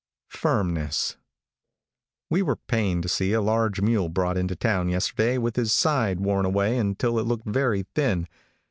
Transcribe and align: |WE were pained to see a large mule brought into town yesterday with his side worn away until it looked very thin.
|WE 2.31 2.41
were 2.41 2.55
pained 2.55 3.03
to 3.03 3.07
see 3.07 3.33
a 3.33 3.39
large 3.39 3.81
mule 3.81 4.09
brought 4.09 4.35
into 4.35 4.55
town 4.55 4.89
yesterday 4.89 5.37
with 5.37 5.55
his 5.57 5.71
side 5.71 6.19
worn 6.19 6.43
away 6.43 6.75
until 6.79 7.19
it 7.19 7.27
looked 7.27 7.45
very 7.45 7.85
thin. 7.93 8.27